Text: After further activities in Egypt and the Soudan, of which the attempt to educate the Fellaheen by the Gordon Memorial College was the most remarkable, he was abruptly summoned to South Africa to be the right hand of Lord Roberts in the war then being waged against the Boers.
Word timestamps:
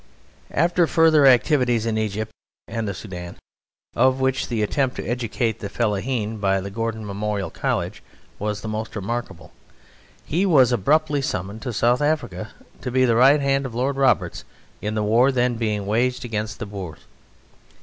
After 0.49 0.87
further 0.87 1.27
activities 1.27 1.85
in 1.85 1.95
Egypt 1.95 2.31
and 2.67 2.87
the 2.87 2.93
Soudan, 2.95 3.35
of 3.95 4.19
which 4.19 4.47
the 4.47 4.63
attempt 4.63 4.95
to 4.95 5.05
educate 5.05 5.59
the 5.59 5.69
Fellaheen 5.69 6.37
by 6.39 6.59
the 6.59 6.71
Gordon 6.71 7.05
Memorial 7.05 7.51
College 7.51 8.01
was 8.39 8.61
the 8.61 8.67
most 8.67 8.95
remarkable, 8.95 9.51
he 10.25 10.43
was 10.43 10.71
abruptly 10.71 11.21
summoned 11.21 11.61
to 11.61 11.71
South 11.71 12.01
Africa 12.01 12.49
to 12.81 12.89
be 12.89 13.05
the 13.05 13.15
right 13.15 13.41
hand 13.41 13.63
of 13.67 13.75
Lord 13.75 13.95
Roberts 13.95 14.43
in 14.81 14.95
the 14.95 15.03
war 15.03 15.31
then 15.31 15.53
being 15.53 15.85
waged 15.85 16.25
against 16.25 16.57
the 16.57 16.65
Boers. 16.65 17.01